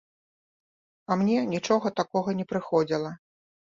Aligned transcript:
А 1.05 1.19
мне 1.21 1.37
нічога 1.53 1.87
такога 1.99 2.29
не 2.43 2.49
прыходзіла. 2.55 3.11